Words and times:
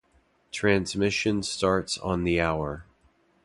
Transmission 0.51 1.43
starts 1.43 1.95
on 1.99 2.23
the 2.23 2.41
hour. 2.41 2.85